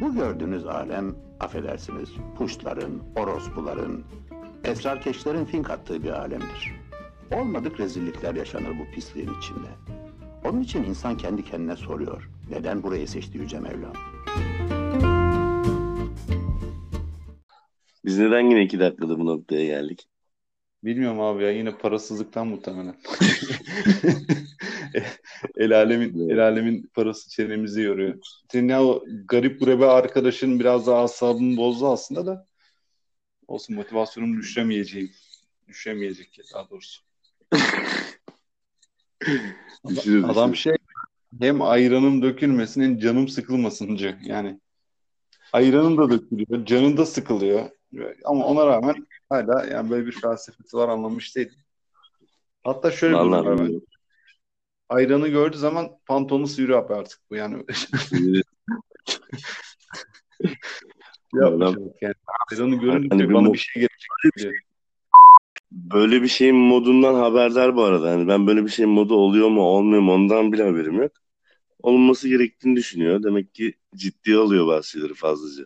[0.00, 4.04] Bu gördüğünüz alem, affedersiniz, puşların, orospuların,
[4.64, 6.72] esrarkeşlerin fink attığı bir alemdir.
[7.34, 9.68] Olmadık rezillikler yaşanır bu pisliğin içinde.
[10.44, 12.30] Onun için insan kendi kendine soruyor.
[12.50, 13.92] Neden burayı seçti Yüce Mevlam?
[18.04, 20.09] Biz neden yine iki dakikada bu noktaya geldik?
[20.84, 22.96] Bilmiyorum abi ya yine parasızlıktan muhtemelen.
[25.56, 28.14] el alemin el alemin parası çenemizi yoruyor.
[28.52, 32.46] Senin ya o garip gurebe arkadaşın biraz daha asabımı bozdu aslında da.
[33.48, 35.10] Olsun motivasyonumu düşüremeyeceğim.
[35.68, 37.02] Düşüremeyecek daha doğrusu.
[39.88, 40.74] Düşürür, Adam şey
[41.40, 44.18] hem ayranım dökülmesin hem canım sıkılmasıncı.
[44.24, 44.60] Yani
[45.52, 47.70] ayranım da dökülüyor, canın da sıkılıyor.
[48.24, 51.54] Ama ona rağmen hala yani böyle bir felsefesi var anlamış değilim.
[52.64, 53.58] Hatta şöyle bir durum Vallahi var.
[53.58, 53.86] ben- bilmiyorum.
[54.88, 57.64] Ayranı gördüğü zaman pantolonu sıyırıyor abi artık bu yani.
[61.34, 62.14] Yapmış artık yani.
[62.50, 64.52] Ayranı görünce Hani bir bana mo- bir şey gelecek diye.
[65.72, 68.10] Böyle bir şeyin modundan haberdar bu arada.
[68.10, 71.12] Hani ben böyle bir şeyin modu oluyor mu olmuyor mu ondan bile haberim yok.
[71.82, 73.22] Olması gerektiğini düşünüyor.
[73.22, 75.64] Demek ki ciddiye alıyor bazı şeyleri fazlaca.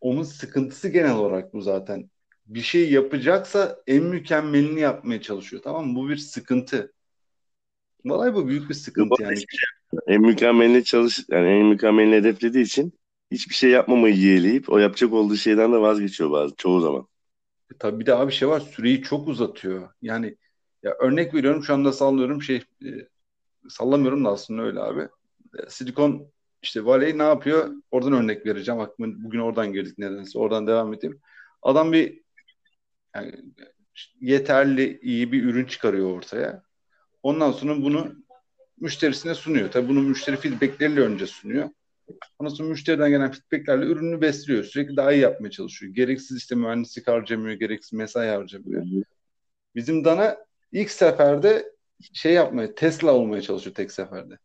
[0.00, 2.10] Onun sıkıntısı genel olarak bu zaten.
[2.46, 5.62] Bir şey yapacaksa en mükemmelini yapmaya çalışıyor.
[5.62, 5.94] Tamam mı?
[5.96, 6.92] Bu bir sıkıntı.
[8.04, 9.44] Vallahi bu büyük bir sıkıntı yani.
[10.06, 12.92] En mükemmeline çalış yani en mükemmelini hedeflediği için
[13.30, 17.06] hiçbir şey yapmamayı yeğleyip o yapacak olduğu şeyden de vazgeçiyor bazı çoğu zaman.
[17.78, 18.60] Tabii bir daha bir şey var.
[18.60, 19.88] Süreyi çok uzatıyor.
[20.02, 20.36] Yani
[20.82, 22.88] ya örnek veriyorum şu anda sallıyorum şey e,
[23.68, 25.00] sallamıyorum da aslında öyle abi.
[25.58, 26.32] E, Silikon
[26.62, 27.70] işte Valley ne yapıyor?
[27.90, 28.80] Oradan örnek vereceğim.
[28.80, 30.38] Aklıma bugün oradan girdik nedense.
[30.38, 31.20] Oradan devam edeyim.
[31.62, 32.20] Adam bir
[33.16, 33.34] yani
[34.20, 36.62] yeterli iyi bir ürün çıkarıyor ortaya.
[37.22, 38.14] Ondan sonra bunu
[38.80, 39.70] müşterisine sunuyor.
[39.70, 41.70] Tabii bunu müşteri feedbackleriyle önce sunuyor.
[42.38, 44.64] Ondan sonra müşteriden gelen feedbacklerle ürününü besliyor.
[44.64, 45.94] Sürekli daha iyi yapmaya çalışıyor.
[45.94, 48.86] Gereksiz işte mühendislik harcamıyor, gereksiz mesai harcamıyor.
[49.74, 50.36] Bizim Dana
[50.72, 51.72] ilk seferde
[52.12, 54.38] şey yapmaya, Tesla olmaya çalışıyor tek seferde.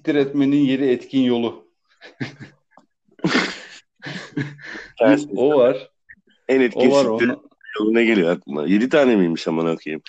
[0.00, 1.68] Siktir etmenin yeri etkin yolu.
[5.36, 5.90] O var.
[6.48, 7.04] En O etkin var.
[7.04, 7.42] siktir Onu,
[7.80, 8.66] yoluna geliyor aklıma.
[8.66, 10.02] 7 tane miymiş aman okuyayım.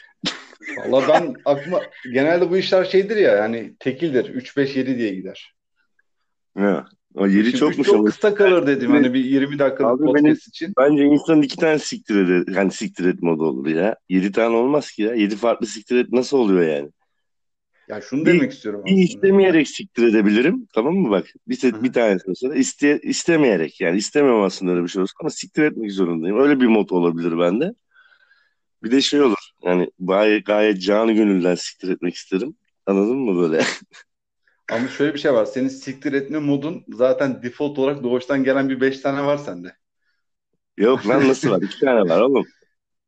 [0.89, 1.81] Valla ben aklıma
[2.13, 4.25] genelde bu işler şeydir ya yani tekildir.
[4.29, 5.53] 3 5 7 diye gider.
[6.57, 6.85] Ha.
[7.15, 10.23] O 7 Şimdi çokmuş çok ama kısa kalır dedim hani bir 20 dakikalık Abi podcast
[10.25, 10.73] benim- için.
[10.77, 12.55] bence insan iki tane siktir eder.
[12.55, 13.95] Yani siktir et modu olur ya.
[14.09, 15.13] 7 tane olmaz ki ya.
[15.13, 16.89] 7 farklı siktir et nasıl oluyor yani?
[17.91, 20.67] Ya şunu Bir- demek istiyorum Bir istemeyerek siktir edebilirim.
[20.73, 21.27] Tamam mı bak?
[21.47, 25.63] Bir, bir tanesi mesela iste, istemeyerek yani istemem aslında öyle bir şey olsun ama siktir
[25.63, 26.39] etmek zorundayım.
[26.39, 27.73] Öyle bir mod olabilir bende.
[28.83, 29.37] Bir de şey olur.
[29.63, 32.55] Yani gayet, gayet canı gönülden siktir etmek isterim.
[32.85, 33.63] Anladın mı böyle?
[34.69, 35.45] Ama şöyle bir şey var.
[35.45, 39.75] Senin siktir etme modun zaten default olarak doğuştan gelen bir 5 tane var sende.
[40.77, 41.61] Yok lan nasıl var?
[41.61, 42.45] İki tane var oğlum.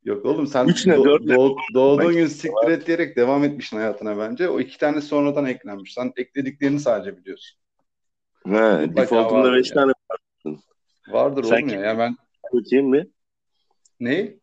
[0.05, 4.17] Yok oğlum sen Üç ne, do- doğ- doğduğun gün siktir et diyerek devam etmişsin hayatına
[4.17, 4.49] bence.
[4.49, 5.93] O iki tane sonradan eklenmiş.
[5.93, 7.59] Sen eklediklerini sadece biliyorsun.
[8.47, 9.75] Ha, Mutlaka defaultunda vardır 5 ya.
[9.75, 9.91] tane
[11.07, 11.79] Vardır Sen oğlum ya.
[11.81, 12.15] ya ben
[12.53, 13.07] bakayım bir.
[13.99, 14.33] ne?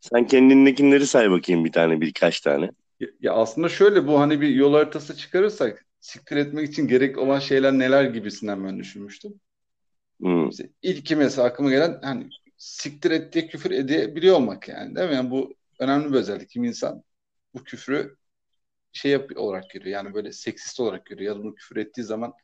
[0.00, 2.70] Sen kendindekileri say bakayım bir tane birkaç tane.
[3.00, 7.38] Ya, ya aslında şöyle bu hani bir yol haritası çıkarırsak siktir etmek için gerek olan
[7.38, 9.40] şeyler neler gibisinden ben düşünmüştüm.
[10.20, 10.48] Hmm.
[10.50, 12.28] İşte ilki mesela aklıma gelen hani
[12.58, 15.14] siktir et diye küfür edebiliyor olmak yani değil mi?
[15.14, 16.50] Yani bu önemli bir özellik.
[16.50, 17.02] Kim insan
[17.54, 18.16] bu küfrü
[18.92, 19.92] şey yap olarak görüyor.
[19.96, 21.34] Yani böyle seksist olarak görüyor.
[21.34, 22.34] Ya da bunu küfür ettiği zaman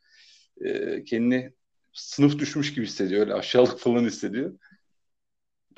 [0.64, 1.52] e, kendini
[1.92, 3.20] sınıf düşmüş gibi hissediyor.
[3.20, 4.58] Öyle aşağılık falan hissediyor.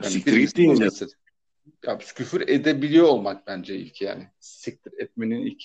[0.03, 0.89] Yani Siktir git deyince.
[1.87, 4.29] Ya küfür edebiliyor olmak bence ilk yani.
[4.41, 5.63] Siktir etmenin ilk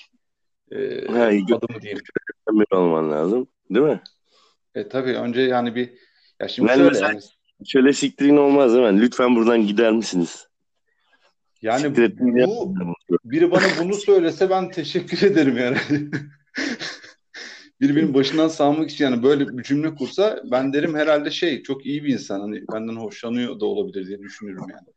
[0.72, 2.04] e, Ha, adımı diyeyim.
[2.50, 3.48] Emin olman lazım.
[3.70, 4.02] Değil mi?
[4.76, 5.94] E tabii önce yani bir
[6.40, 7.22] ya şimdi Ben şöyle mesela- yani
[7.66, 9.02] Şöyle siktirin olmaz mi?
[9.02, 10.48] Lütfen buradan gider misiniz?
[11.62, 12.76] yani Siktir bu
[13.26, 15.78] biri bana bunu söylese ben teşekkür ederim yani.
[17.82, 21.86] Biri benim başından sağmak için yani böyle bir cümle kursa ben derim herhalde şey çok
[21.86, 24.88] iyi bir insan hani benden hoşlanıyor da olabilir diye düşünüyorum yani.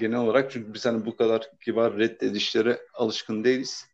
[0.00, 3.86] Genel olarak çünkü biz hani bu kadar kibar reddedişlere alışkın değiliz.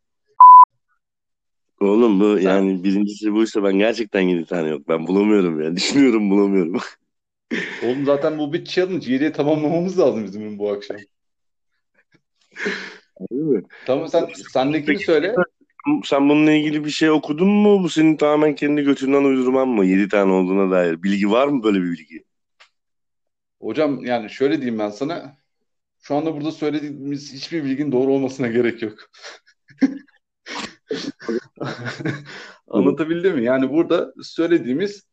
[1.81, 4.87] Oğlum bu Sen- yani birincisi buysa ben gerçekten 7 tane yok.
[4.87, 5.75] Ben bulamıyorum ya.
[5.75, 6.81] Düşünüyorum bulamıyorum.
[7.85, 9.13] Oğlum zaten bu bir challenge.
[9.13, 10.97] 7'ye tamamlamamız lazım bizim bu akşam.
[13.31, 13.63] Değil mi?
[13.85, 15.35] Tamam sen sendekini söyle.
[16.03, 17.83] Sen bununla ilgili bir şey okudun mu?
[17.83, 19.85] Bu senin tamamen kendi götünden uydurman mı?
[19.85, 21.03] 7 tane olduğuna dair.
[21.03, 22.23] Bilgi var mı böyle bir bilgi?
[23.61, 25.37] Hocam yani şöyle diyeyim ben sana.
[26.01, 28.97] Şu anda burada söylediğimiz hiçbir bilginin doğru olmasına gerek yok.
[32.67, 33.43] Anlatabildim mi?
[33.43, 35.03] Yani burada söylediğimiz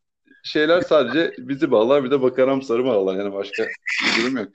[0.43, 3.15] şeyler sadece bizi bağlar bir de bakaram sarı bağlar.
[3.15, 4.47] Yani başka bir durum yok.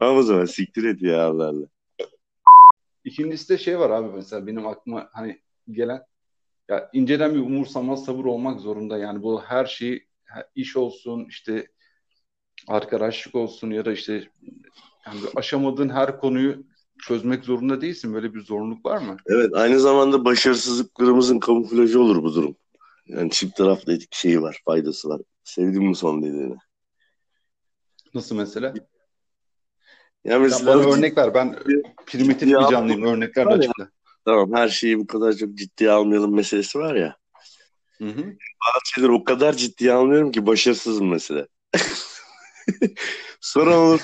[0.00, 1.66] Tamam o zaman siktir et ya Allah Allah.
[3.04, 5.40] İkincisi de şey var abi mesela benim aklıma hani
[5.70, 6.02] gelen
[6.68, 8.98] ya inceden bir umursamaz sabır olmak zorunda.
[8.98, 10.06] Yani bu her şey
[10.54, 11.66] iş olsun işte
[12.68, 14.30] arkadaşlık olsun ya da işte
[15.06, 16.66] yani aşamadığın her konuyu
[16.98, 18.14] çözmek zorunda değilsin.
[18.14, 19.16] Böyle bir zorunluluk var mı?
[19.26, 22.56] Evet aynı zamanda başarısızlıklarımızın kamuflajı olur bu durum.
[23.06, 25.20] Yani çift taraflı etik şeyi var, faydası var.
[25.44, 26.56] Sevdim mi son dediğini?
[28.14, 28.66] Nasıl mesela?
[28.66, 28.82] Ya
[30.24, 31.34] Ya mesela bana örnek ver.
[31.34, 31.58] Ben
[32.06, 33.20] primitif Ya- bir canlıyım.
[33.36, 33.46] Ya.
[33.46, 33.90] açıkla.
[34.24, 37.16] tamam her şeyi bu kadar çok ciddiye almayalım meselesi var ya.
[37.98, 38.22] Hı hı.
[38.66, 41.46] Bazı şeyleri o kadar ciddiye almıyorum ki başarısızım mesela.
[43.40, 44.00] Sonra olur.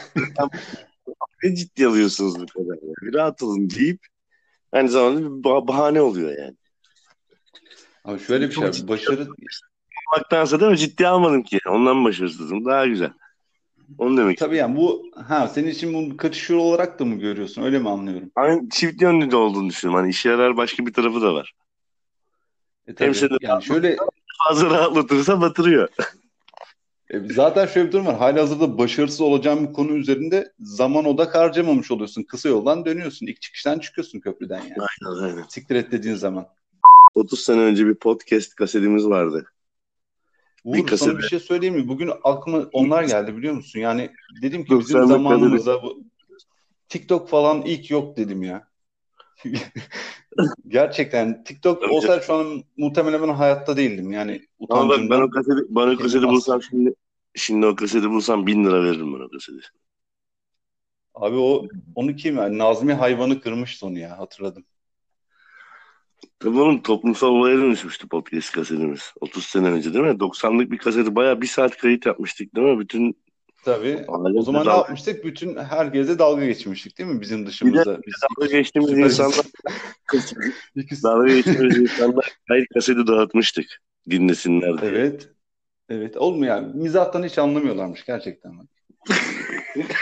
[1.43, 2.75] Ne ciddi alıyorsunuz bu kadar?
[2.75, 2.95] Ya?
[3.03, 4.01] Bir rahat olun deyip
[4.73, 6.57] aynı zamanda bir bah- bahane oluyor yani.
[8.05, 8.89] Abi şöyle bir şey.
[8.89, 9.27] Başarı
[10.17, 11.59] Baktansa da ciddiye almadım ki.
[11.69, 12.65] Ondan başarısızım.
[12.65, 13.11] Daha güzel.
[13.99, 17.63] Onu demek tabii yani bu ha senin için bunu kaçışıyor olarak da mı görüyorsun?
[17.63, 18.31] Öyle mi anlıyorum?
[18.37, 20.01] Aynı çift yönlü de olduğunu düşünüyorum.
[20.03, 21.53] Hani işe yarar başka bir tarafı da var.
[22.87, 23.07] E tabii.
[23.09, 23.97] Hemşire- Yani şöyle
[24.49, 25.89] Fazla rahatlatırsa batırıyor.
[27.13, 28.17] E, zaten şöyle bir durum var.
[28.17, 32.23] Halihazırda başarısız olacağın bir konu üzerinde zaman odak harcamamış oluyorsun.
[32.23, 33.27] Kısa yoldan dönüyorsun.
[33.27, 34.75] İlk çıkıştan çıkıyorsun köprüden yani.
[35.07, 35.45] Aynen aynen.
[35.49, 36.47] Siktir et dediğin zaman.
[37.15, 39.47] 30 sene önce bir podcast kasetimiz vardı.
[40.65, 41.89] Uğur Bir sana kasete- bir şey söyleyeyim mi?
[41.89, 43.81] Bugün aklıma onlar geldi biliyor musun?
[43.81, 44.11] Yani
[44.43, 46.05] dedim ki bizim zamanımızda bu
[46.89, 48.69] TikTok falan ilk yok dedim ya.
[50.69, 54.13] Gerçekten TikTok olsaydı şu an muhtemelen ben hayatta değildim.
[54.13, 56.95] Yani Ama bak ben o kaseti, Kendimi kaseti as- bulsam şimdi
[57.35, 59.67] şimdi o kaseti bulsam bin lira veririm ben o kaseti.
[61.15, 64.65] Abi o onu kim yani Nazmi hayvanı kırmıştı onu ya hatırladım.
[66.39, 69.13] Tabii oğlum toplumsal olaya dönüşmüştü podcast kasetimiz.
[69.21, 70.11] 30 sene önce değil mi?
[70.11, 72.81] 90'lık bir kaseti bayağı bir saat kayıt yapmıştık değil mi?
[72.81, 73.23] Bütün
[73.65, 74.05] Tabii.
[74.09, 75.25] O zaman ne dalga- yapmıştık?
[75.25, 78.01] Bütün herkese dalga geçmiştik değil mi bizim dışımızda?
[78.07, 79.45] Biz dalga geçtiğimiz insanlar
[81.05, 83.67] dalga geçtiğimiz insanlar kayıt kaseti dağıtmıştık.
[84.11, 84.91] Dinlesinler diye.
[84.91, 85.29] Evet.
[85.93, 86.17] Evet.
[86.17, 86.73] Olmuyor yani.
[86.75, 88.59] Mizahtan hiç anlamıyorlarmış gerçekten.
[88.59, 88.67] bak.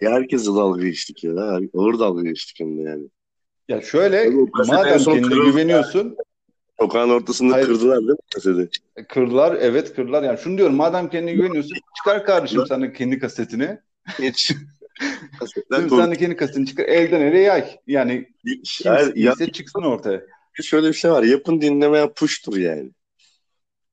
[0.00, 1.32] Ya herkese dalga geçtik ya.
[1.74, 3.08] Ağır dalga geçtik hem de yani.
[3.68, 6.16] Ya şöyle Tabii madem kendine güveniyorsun
[6.80, 7.66] Sokağın ortasında Hayır.
[7.66, 8.70] kırdılar değil mi kaseti?
[9.08, 13.78] kırdılar evet kırdılar yani şunu diyorum madem kendine güveniyorsun çıkar kardeşim sen de kendi kasetini
[14.18, 14.52] Hiç.
[15.70, 18.28] Sen de kendi kasetini çıkar elden ele yay yani
[18.64, 20.22] kim Hayır, ya, iyiyse çıksın ortaya
[20.62, 21.22] şöyle bir şey var.
[21.22, 22.90] Yapın dinlemeye puştur yani.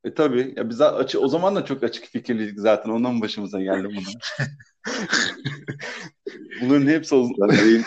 [0.04, 3.84] e tabii ya biz açı, o zaman da çok açık fikirliydik zaten ondan başımıza geldi
[3.88, 4.16] bunlar
[6.62, 7.84] bunların hepsi o- Tarihin,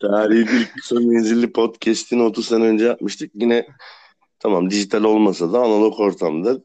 [0.00, 3.30] tarihin ilk kısa menzilli podcast'ini 30 sene önce yapmıştık.
[3.34, 3.66] Yine
[4.38, 6.58] tamam dijital olmasa da analog ortamda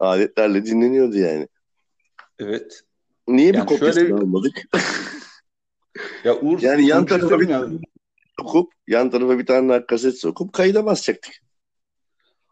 [0.00, 1.48] aletlerle dinleniyordu yani.
[2.38, 2.80] evet
[3.28, 4.62] Niye bir Yani kopyasını şöyle- almadık?
[6.24, 7.78] ya Uğur Yani yan bir tarafa bir söyleyeyim ya.
[8.40, 11.34] Sokup yan tarafa bir tane daha kaset sokup kayda basacaktık.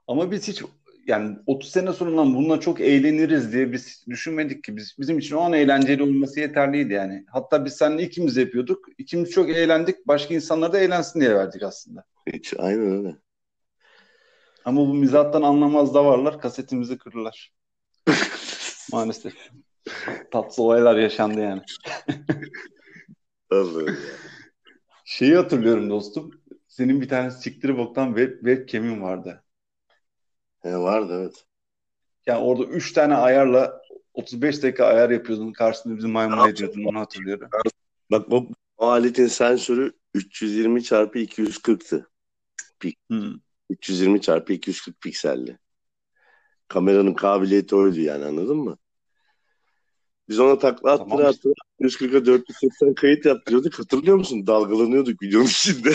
[0.07, 0.63] Ama biz hiç
[1.07, 4.77] yani 30 sene sonra bununla çok eğleniriz diye biz düşünmedik ki.
[4.77, 7.25] Biz, bizim için o an eğlenceli olması yeterliydi yani.
[7.29, 8.87] Hatta biz seninle ikimiz yapıyorduk.
[8.99, 10.07] İkimiz çok eğlendik.
[10.07, 12.05] Başka insanlar da eğlensin diye verdik aslında.
[12.33, 13.17] Hiç aynen öyle.
[14.65, 16.41] Ama bu mizahtan anlamaz da varlar.
[16.41, 17.53] Kasetimizi kırdılar.
[18.93, 19.35] Maalesef.
[20.31, 21.63] Tatsız olaylar yaşandı yani.
[23.51, 23.97] Vallahi.
[25.09, 26.31] Şeyi hatırlıyorum dostum.
[26.67, 29.45] Senin bir tane siktiri boktan web, webcam'in vardı.
[30.61, 31.45] He, vardı evet.
[32.27, 33.83] Yani orada 3 tane ayarla
[34.15, 35.53] 35 dakika ayar yapıyordun.
[35.53, 36.85] Karşısında bizi maymun ediyordun.
[36.85, 37.49] Onu hatırlıyorum.
[38.11, 38.47] Bak o,
[38.77, 42.11] o aletin sensörü 320 çarpı 240'tı.
[43.11, 43.33] Hı.
[43.71, 45.59] 320 çarpı 240 pikselli.
[46.69, 48.79] Kameranın kabiliyeti oydu yani anladın mı?
[50.29, 53.79] Biz ona takla attıra Tamam attıra 140'a 480 kayıt yaptırıyorduk.
[53.79, 54.47] Hatırlıyor musun?
[54.47, 55.91] Dalgalanıyorduk videonun içinde.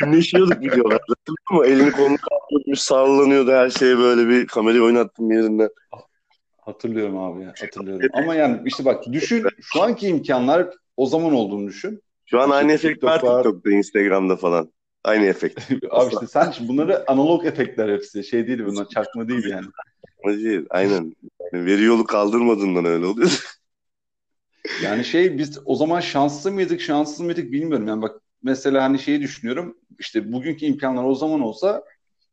[0.00, 1.04] Dinleşiyorduk videolarda.
[1.08, 1.72] Hatırlıyor musun?
[1.72, 5.70] Elini kolunu kaldırmış sallanıyordu her şey böyle bir kamerayı oynattım yerinden.
[6.60, 8.10] Hatırlıyorum abi ya, hatırlıyorum.
[8.12, 12.02] Ama yani işte bak düşün şu anki imkanlar o zaman olduğunu düşün.
[12.26, 13.42] Şu an aynı efekt var TikTok var.
[13.42, 14.72] TikTok'ta, Instagram'da falan.
[15.04, 15.60] Aynı efekt.
[15.90, 18.24] Abi işte sen bunları analog efektler hepsi.
[18.24, 19.66] Şey değil bunlar çakma değil yani.
[20.26, 21.16] Değil, aynen.
[21.52, 23.42] Yani veri yolu kaldırmadığından öyle oluyor.
[24.82, 27.88] Yani şey biz o zaman şanslı mıydık şanssız mıydık bilmiyorum.
[27.88, 29.76] Yani bak mesela hani şeyi düşünüyorum.
[29.98, 31.84] İşte bugünkü imkanlar o zaman olsa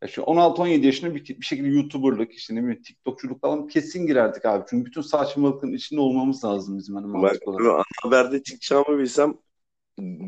[0.08, 4.66] şu 16-17 yaşında bir, bir şekilde YouTuber'lık işte ne bileyim TikTokçuluk falan kesin girerdik abi.
[4.70, 7.66] Çünkü bütün saçmalıkların içinde olmamız lazım bizim hani mantık olarak.
[7.66, 9.38] ana haberde çıkacağımı bilsem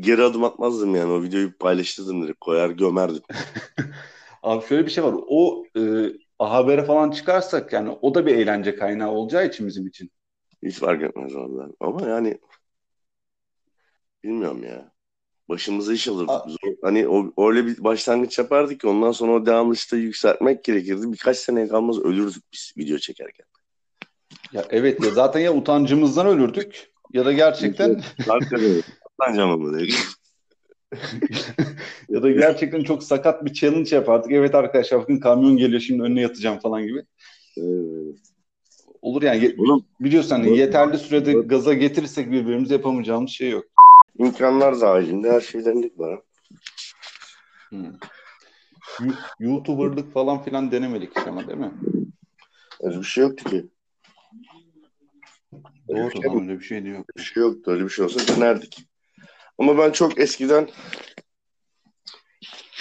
[0.00, 1.12] geri adım atmazdım yani.
[1.12, 2.40] O videoyu paylaştırdım direkt.
[2.40, 3.22] Koyar gömerdim.
[4.42, 5.14] Abi şöyle bir şey var.
[5.28, 5.80] O e,
[6.44, 10.10] habere falan çıkarsak yani o da bir eğlence kaynağı olacağı için bizim için.
[10.62, 11.72] Hiç fark etmez vallahi.
[11.80, 12.38] Ama yani
[14.24, 14.92] bilmiyorum ya.
[15.48, 16.44] Başımıza iş alırdık A-.
[16.44, 21.12] O- Hani o, öyle bir başlangıç yapardık ki ondan sonra o devamlı işte yükseltmek gerekirdi.
[21.12, 23.46] Birkaç seneye kalmaz ölürdük biz video çekerken.
[24.52, 28.82] Ya evet ya zaten ya utancımızdan ölürdük ya da gerçekten Hakikaten.
[29.78, 29.92] Dedi.
[32.08, 34.32] ya da gerçekten çok sakat bir challenge yapardık.
[34.32, 37.02] Evet arkadaşlar bakın kamyon geliyor şimdi önüne yatacağım falan gibi.
[37.56, 38.16] Evet.
[39.02, 43.64] Olur yani Oğlum biliyorsun hani yeterli sürede gaza getirirsek birbirimizi yapamayacağımız şey yok.
[44.18, 46.16] imkanlar dahilinde her şey denedik bana.
[47.68, 47.92] Hmm.
[49.40, 51.72] YouTuber'lık falan filan denemedik hiç ama değil mi?
[52.82, 53.66] Öyle bir şey yoktu ki.
[55.88, 57.06] Öyle bir Doğru şey, öyle bir şey de yok.
[57.16, 57.70] bir şey yoktu.
[57.70, 58.89] Öyle bir şey olsa denerdik.
[59.60, 60.68] Ama ben çok eskiden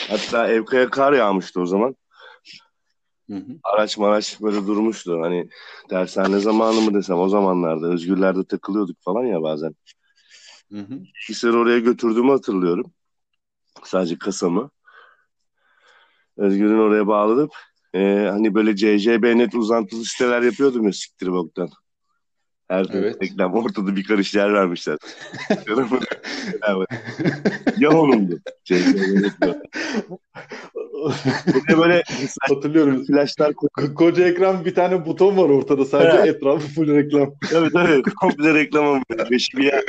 [0.09, 1.95] hatta Evka'ya kar yağmıştı o zaman.
[3.29, 3.59] Hı hı.
[3.63, 5.21] Araç maraç böyle durmuştu.
[5.21, 5.50] Hani
[5.89, 9.75] dershane zamanı mı desem o zamanlarda Özgürler'de takılıyorduk falan ya bazen.
[10.71, 11.00] Hı hı.
[11.29, 12.91] Bilgisayarı oraya götürdüğümü hatırlıyorum.
[13.83, 14.69] Sadece kasamı.
[16.38, 17.51] Özgür'ün oraya bağlanıp
[17.93, 21.69] e, hani böyle CCBNet uzantılı siteler yapıyordum ya siktir boktan.
[22.69, 23.15] Her Evet.
[23.23, 24.97] reklam ortada bir karış yer vermişler.
[27.79, 28.39] ya onundu.
[28.63, 29.31] CCBNet.
[31.47, 32.03] Bir de böyle
[32.49, 33.05] Hatırlıyorum.
[33.05, 36.35] flashlar koy- Ko- Koca ekran bir tane buton var ortada sadece Evet.
[36.35, 37.33] etrafı full reklam.
[37.51, 38.01] Tabii tabii.
[38.01, 39.83] Komple reklam ama beşi bir yer.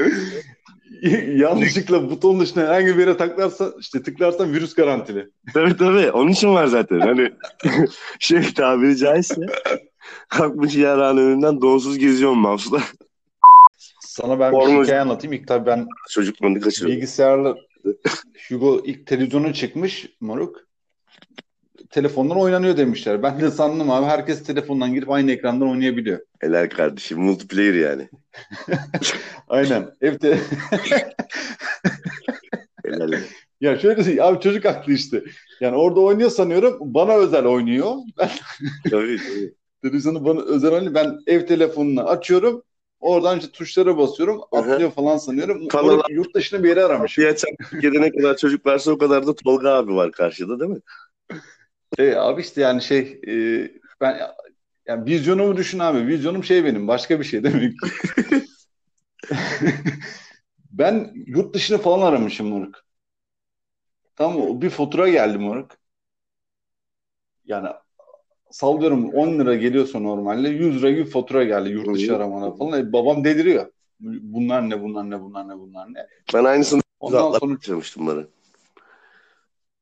[1.39, 5.29] Yanlışlıkla buton dışına herhangi bir yere tıklarsan işte tıklarsan virüs garantili.
[5.55, 6.11] Tabii tabii.
[6.11, 7.01] Onun için var zaten.
[7.01, 7.31] Hani
[8.19, 9.35] şey tabiri caizse
[10.29, 12.83] kalkmış yarağın önünden donsuz geziyorum mouse'la.
[14.01, 15.33] Sana ben bir Porno- hikaye anlatayım.
[15.33, 16.97] İlk tabii ben Çocukluğunu kaçırıyor.
[16.97, 17.55] bilgisayarla
[18.49, 20.71] Hugo ilk televizyona çıkmış moruk.
[21.91, 23.23] Telefondan oynanıyor demişler.
[23.23, 26.21] Ben de sandım abi herkes telefondan girip aynı ekrandan oynayabiliyor.
[26.41, 27.19] Helal kardeşim.
[27.21, 28.09] Multiplayer yani.
[29.49, 29.91] Aynen.
[30.01, 30.39] Evde
[32.85, 33.13] Helal.
[33.61, 35.25] ya şöyle şey, abi çocuk aklı işte.
[35.61, 36.77] Yani orada oynuyor sanıyorum.
[36.81, 37.95] Bana özel oynuyor.
[38.19, 38.31] Ben
[38.91, 39.55] tabii tabii.
[39.83, 40.95] Televizyonu bana özel.
[40.95, 42.63] Ben ev telefonunu açıyorum.
[43.01, 44.41] Oradan işte tuşlara basıyorum.
[44.53, 45.69] Atlıyor falan sanıyorum.
[45.69, 47.19] Kanal- Moruk yurt dışına bir yere aramış.
[47.19, 50.71] Bir açan Türkiye'de ne kadar çocuk varsa o kadar da Tolga abi var karşıda değil
[50.71, 50.81] mi?
[51.99, 53.33] Şey, abi işte yani şey e,
[54.01, 54.21] ben
[54.87, 56.07] yani vizyonumu düşün abi.
[56.07, 56.89] Vizyonum şey benim.
[56.89, 57.73] Başka bir şey demek
[60.71, 62.85] ben yurt dışını falan aramışım moruk.
[64.17, 64.63] Tamam?
[64.63, 65.71] Bir fatura geldi moruk.
[67.45, 67.69] Yani
[68.51, 72.81] sallıyorum 10 lira geliyorsa normalde 100 lira gibi fatura geldi yurt dışı aramana falan.
[72.81, 73.67] E, babam deliriyor.
[74.01, 76.07] Bunlar ne bunlar ne bunlar ne bunlar ne.
[76.35, 78.25] Ben aynısını Ondan sonra yaşamıştım bana.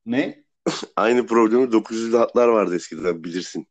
[0.05, 0.43] ne?
[0.95, 3.67] Aynı problemi 900'lü hatlar vardı eskiden bilirsin.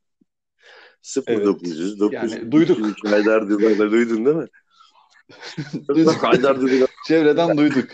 [1.28, 3.04] 0900, 900, Yani duyduk.
[3.04, 4.46] Haydar Düldar'ı duydun değil mi?
[5.88, 6.24] Duyduk.
[6.24, 7.88] Haydar Düldar'ı Çevreden duyduk.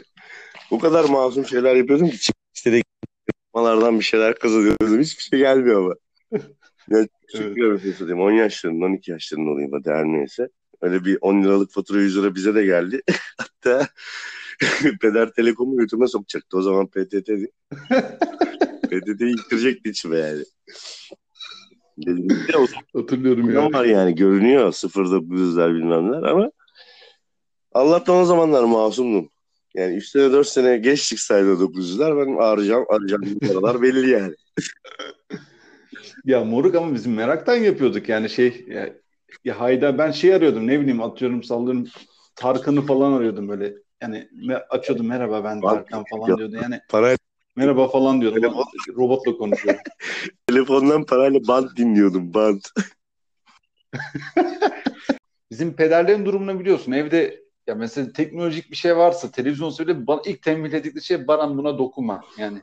[0.70, 2.84] O kadar masum şeyler yapıyordum ki istediğim
[3.52, 5.00] firmalardan bir şeyler kazanıyordum.
[5.00, 5.94] Hiçbir şey gelmiyor ama.
[6.90, 8.20] Yani küçük bir şey söyleyeyim.
[8.20, 10.48] 10 yaşlarında, 12 yaşlarında olayım hadi her neyse.
[10.80, 13.02] Öyle bir 10 liralık fatura 100 lira bize de geldi.
[13.38, 13.88] Hatta
[15.00, 16.58] Peder Telekom'u götüme sokacaktı.
[16.58, 17.50] O zaman PTT'di.
[18.90, 20.44] PTT'yi yıktıracaktı içime yani.
[21.98, 22.66] Dedim, "Bir de o
[23.00, 23.54] Hatırlıyorum ya.
[23.54, 26.50] zaman var yani görünüyor 0900'ler bilmem neler ama
[27.72, 29.30] Allah'tan o zamanlar masumdum.
[29.74, 34.34] Yani 3 sene 4 sene geç çıksaydı 900'ler ben arayacağım arayacağım paralar belli yani.
[36.24, 38.92] Ya moruk ama bizim meraktan yapıyorduk yani şey ya,
[39.44, 41.88] ya hayda ben şey arıyordum ne bileyim atıyorum sallıyorum
[42.34, 44.28] Tarkan'ı falan arıyordum böyle yani
[44.70, 47.16] açıyordum merhaba ben Tarkan falan diyordu yani Para,
[47.56, 49.74] merhaba falan diyordum Telefon- robotla konuşuyor.
[50.46, 52.60] telefondan parayla band dinliyordum band.
[55.50, 60.42] Bizim pederlerin durumunu biliyorsun evde ya mesela teknolojik bir şey varsa televizyon söyle bana ilk
[60.42, 62.58] tembih edildikleri şey Baran buna dokunma yani.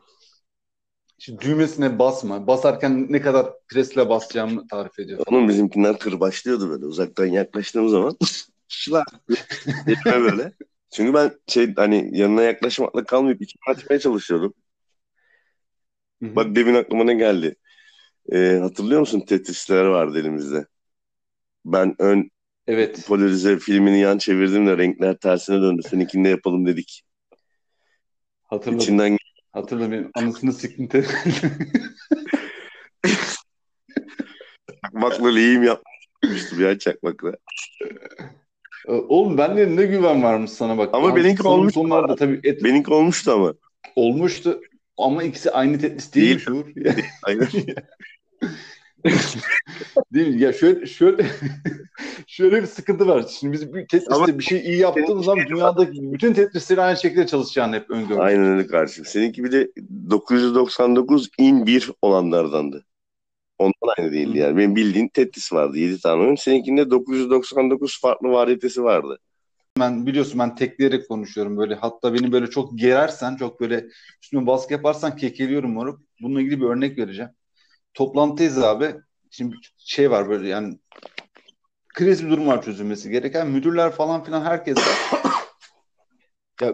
[1.21, 2.47] İşte düğmesine basma.
[2.47, 5.23] Basarken ne kadar presle basacağımı tarif ediyor.
[5.27, 8.17] Onun bizimkinden tır başlıyordu böyle uzaktan yaklaştığım zaman.
[8.67, 9.03] Şılar.
[10.05, 10.51] Böyle.
[10.93, 14.53] Çünkü ben şey hani yanına yaklaşmakla kalmayıp içimi açmaya çalışıyordum.
[16.21, 16.35] Hı hı.
[16.35, 17.55] Bak demin aklıma ne geldi.
[18.31, 20.65] Ee, hatırlıyor musun Tetris'ler vardı elimizde.
[21.65, 22.29] Ben ön
[22.67, 23.05] Evet.
[23.07, 25.81] polarize filmini yan çevirdim de renkler tersine döndü.
[25.89, 27.03] Seninkini de yapalım dedik.
[28.43, 28.79] Hatırladım.
[28.79, 29.17] İçinden
[29.53, 30.11] Hatırlamıyorum.
[30.15, 30.87] Anasını siktim.
[30.87, 31.05] te-
[34.83, 37.31] çakmakla lehim yapmıştım ya çakmakla.
[38.87, 40.89] Ee, Oğlum bende ne güven varmış sana bak.
[40.93, 43.53] Ama benimki olmuş Sonlarda tabii et Benimki olmuştu ama.
[43.95, 44.61] olmuştu.
[44.97, 46.65] Ama ikisi aynı Tetris değilmiş Uğur.
[47.23, 47.47] Aynen.
[50.13, 50.41] Değil mi?
[50.41, 51.25] Ya şöyle şöyle
[52.27, 53.25] şöyle bir sıkıntı var.
[53.29, 57.75] Şimdi biz Tetris'te Ama- bir şey iyi yaptığımız zaman dünyadaki bütün Tetris'ler aynı şekilde çalışacağını
[57.75, 58.25] hep öngörüyoruz.
[58.25, 59.05] Aynen öyle kardeşim.
[59.05, 59.71] Seninki bir de
[60.09, 62.85] 999 in 1 olanlardandı.
[63.59, 64.57] Ondan aynı değildi yani.
[64.57, 66.35] Benim bildiğin Tetris vardı 7 tane oyun.
[66.35, 69.19] Seninkinde 999 farklı varyetesi vardı.
[69.79, 71.75] Ben biliyorsun ben tekleyerek konuşuyorum böyle.
[71.75, 73.85] Hatta beni böyle çok gerersen, çok böyle
[74.23, 76.01] üstüme baskı yaparsan kekeliyorum moruk.
[76.21, 77.31] Bununla ilgili bir örnek vereceğim.
[77.93, 78.95] Toplantıdayız abi.
[79.31, 80.79] Şimdi şey var böyle yani
[81.93, 83.47] kriz bir durum var çözülmesi gereken.
[83.47, 84.77] Müdürler falan filan herkes
[86.61, 86.73] ya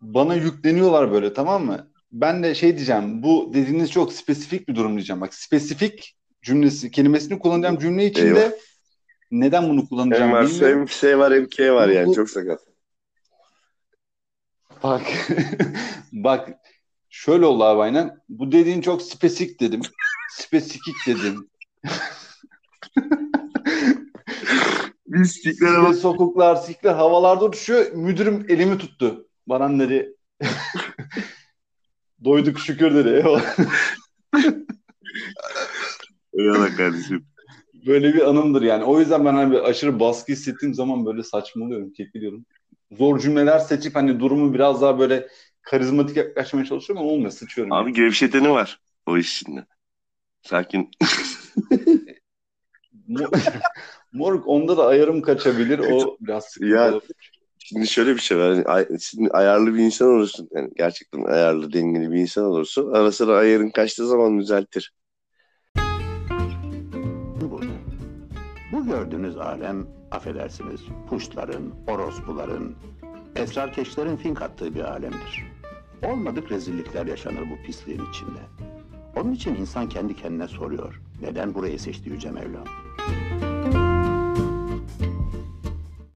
[0.00, 1.90] bana yükleniyorlar böyle tamam mı?
[2.12, 3.22] Ben de şey diyeceğim.
[3.22, 5.20] Bu dediğiniz çok spesifik bir durum diyeceğim.
[5.20, 8.50] Bak spesifik cümlesi, kelimesini kullanacağım cümle içinde Eyvah.
[9.30, 10.78] neden bunu kullanacağım Hem var, bilmiyorum.
[10.78, 12.06] hem şey var hem K var yani.
[12.06, 12.60] Bu- Çok sakat.
[14.82, 15.02] Bak
[16.12, 16.48] bak
[17.10, 18.20] şöyle oldu abi aynen.
[18.28, 19.80] Bu dediğin çok spesifik dedim.
[20.38, 21.50] Spesifik dedim.
[25.06, 27.92] Biz stiklere İşte sokuklar, sikler havalarda uçuşuyor.
[27.92, 29.28] Müdürüm elimi tuttu.
[29.46, 30.16] Bana dedi.
[32.24, 33.08] Doyduk şükür dedi.
[33.08, 33.56] Eyvallah.
[36.38, 37.26] Eyvallah kardeşim.
[37.86, 38.84] Böyle bir anımdır yani.
[38.84, 42.46] O yüzden ben hani aşırı baskı hissettiğim zaman böyle saçmalıyorum, kekiliyorum.
[42.92, 45.28] Zor cümleler seçip hani durumu biraz daha böyle
[45.62, 47.30] karizmatik yaklaşmaya çalışıyorum ama olmuyor.
[47.30, 47.72] Sıçıyorum.
[47.72, 47.82] yani.
[47.82, 49.66] Abi gevşeteni var o iş içinde.
[50.42, 50.90] Sakin.
[53.08, 53.30] Mor-
[54.12, 55.78] Moruk onda da ayarım kaçabilir.
[55.78, 57.32] O biraz sıkıntı Ya, olabilir.
[57.58, 58.50] Şimdi şöyle bir şey var.
[58.50, 60.48] Yani ay- şimdi ayarlı bir insan olursun.
[60.54, 62.92] Yani gerçekten ayarlı, dengeli bir insan olursun.
[62.92, 64.92] Ara sıra ayarın kaçtığı zaman düzeltir.
[68.72, 72.74] Bu gördüğünüz alem, affedersiniz, puştların, orospuların,
[73.36, 75.44] esrarkeşlerin fink attığı bir alemdir.
[76.06, 78.40] Olmadık rezillikler yaşanır bu pisliğin içinde.
[79.16, 81.00] Onun için insan kendi kendine soruyor.
[81.20, 82.64] Neden burayı seçti Yüce Mevlam?